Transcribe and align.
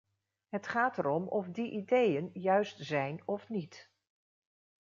Het 0.47 0.67
gaat 0.67 0.97
erom 0.97 1.27
of 1.27 1.47
die 1.49 1.71
ideeën 1.71 2.29
juist 2.33 2.77
zijn 2.79 3.21
of 3.25 3.49
niet. 3.49 3.89